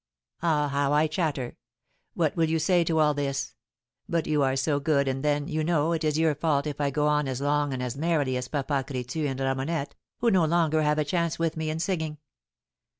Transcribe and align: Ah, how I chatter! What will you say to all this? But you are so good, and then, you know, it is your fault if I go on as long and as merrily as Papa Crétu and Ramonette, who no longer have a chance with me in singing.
Ah, 0.41 0.67
how 0.67 0.91
I 0.93 1.05
chatter! 1.05 1.57
What 2.15 2.35
will 2.35 2.49
you 2.49 2.57
say 2.57 2.83
to 2.85 2.97
all 2.97 3.13
this? 3.13 3.53
But 4.09 4.25
you 4.25 4.41
are 4.41 4.55
so 4.55 4.79
good, 4.79 5.07
and 5.07 5.23
then, 5.23 5.47
you 5.47 5.63
know, 5.63 5.91
it 5.91 6.03
is 6.03 6.17
your 6.17 6.33
fault 6.33 6.65
if 6.65 6.81
I 6.81 6.89
go 6.89 7.05
on 7.05 7.27
as 7.27 7.39
long 7.39 7.71
and 7.71 7.83
as 7.83 7.95
merrily 7.95 8.35
as 8.35 8.47
Papa 8.47 8.83
Crétu 8.87 9.27
and 9.29 9.39
Ramonette, 9.39 9.93
who 10.17 10.31
no 10.31 10.45
longer 10.45 10.81
have 10.81 10.97
a 10.97 11.05
chance 11.05 11.37
with 11.37 11.55
me 11.55 11.69
in 11.69 11.77
singing. 11.77 12.17